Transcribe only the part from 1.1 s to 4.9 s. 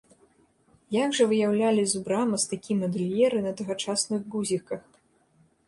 жа выяўлялі зубра мастакі-мадэльеры на тагачасных гузіках?